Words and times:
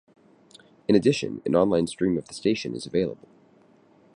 In 0.87 0.95
addition, 0.95 1.43
an 1.45 1.55
online 1.55 1.85
stream 1.85 2.17
of 2.17 2.27
the 2.27 2.33
station 2.33 2.73
is 2.73 2.87
available. 2.87 3.27